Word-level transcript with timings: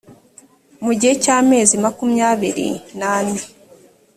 mu 0.83 0.91
gihe 0.99 1.13
cy 1.23 1.29
amezi 1.37 1.75
makumyabiri 1.83 2.67
n 2.99 3.01
ane 3.13 3.39